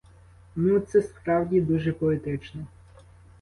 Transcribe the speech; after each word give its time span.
Ну, 0.55 0.79
це 0.79 1.01
справді 1.01 1.61
дуже 1.61 1.93
поетично. 1.93 2.67